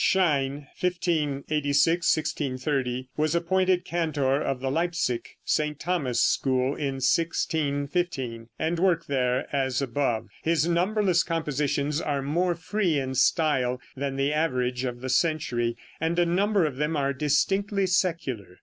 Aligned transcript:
Schein 0.03 0.65
(1586 0.79 2.17
1630) 2.17 3.09
was 3.17 3.35
appointed 3.35 3.85
cantor 3.85 4.41
of 4.41 4.59
the 4.59 4.71
Leipsic 4.71 5.37
St. 5.45 5.79
Thomas 5.79 6.19
school 6.19 6.69
in 6.75 6.95
1615, 6.97 8.47
and 8.57 8.79
worked 8.79 9.07
there 9.07 9.45
as 9.55 9.79
above. 9.79 10.25
His 10.41 10.67
numberless 10.67 11.21
compositions 11.21 12.01
are 12.01 12.23
more 12.23 12.55
free 12.55 12.97
in 12.97 13.13
style 13.13 13.79
than 13.95 14.15
the 14.15 14.33
average 14.33 14.85
of 14.85 15.01
the 15.01 15.09
century, 15.09 15.77
and 15.99 16.17
a 16.17 16.25
number 16.25 16.65
of 16.65 16.77
them 16.77 16.97
are 16.97 17.13
distinctly 17.13 17.85
secular. 17.85 18.57